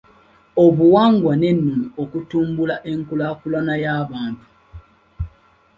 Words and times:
Obuwangwa 0.63 1.33
n’ennono 1.39 1.87
okutumbula 2.01 2.75
enkulaakulana 2.91 3.73
y’abantu. 3.83 4.45